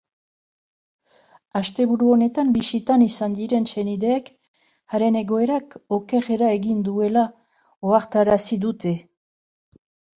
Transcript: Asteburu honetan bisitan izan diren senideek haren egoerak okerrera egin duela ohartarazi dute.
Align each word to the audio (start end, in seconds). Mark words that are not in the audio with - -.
Asteburu 1.59 2.09
honetan 2.13 2.49
bisitan 2.55 3.05
izan 3.09 3.37
diren 3.41 3.69
senideek 3.75 4.33
haren 4.95 5.21
egoerak 5.23 5.79
okerrera 6.01 6.53
egin 6.59 6.85
duela 6.91 7.29
ohartarazi 7.93 8.65
dute. 8.69 8.99